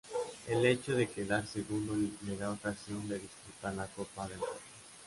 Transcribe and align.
El 0.47 0.65
hecho 0.65 0.95
de 0.95 1.07
quedar 1.07 1.45
segundo 1.45 1.93
le 2.25 2.35
da 2.35 2.49
ocasión 2.49 3.07
de 3.07 3.19
disputar 3.19 3.75
la 3.75 3.85
Copa 3.85 4.27
del 4.27 4.39
Rey. 4.39 4.49